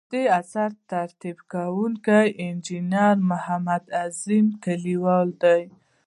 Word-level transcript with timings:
ددې 0.09 0.23
اثر 0.39 0.69
ترتیب 0.91 1.37
کوونکی 1.53 2.25
انجنیر 2.45 3.17
محمد 3.29 3.83
نظیم 3.95 4.47
کلیوال 4.63 5.27
دی. 5.41 5.61